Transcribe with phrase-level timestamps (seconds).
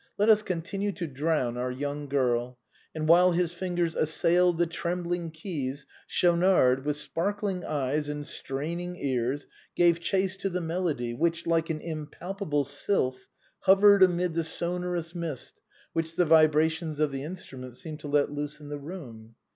[0.17, 2.57] Let us continue to drown our young girl;"
[2.95, 8.95] and while his fingers assailed the trembling keys, Schaunard, with spark ling eyes and straining
[8.95, 9.45] ears,
[9.75, 13.27] gave chase to the melody which, like an impalpable sylph,
[13.59, 15.59] hovered amid the sonorous mist
[15.93, 19.35] which the vibrations of the instrument seemed to let loose in the room.